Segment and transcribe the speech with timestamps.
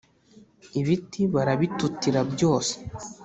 [0.79, 2.73] ibiti barabitutira byose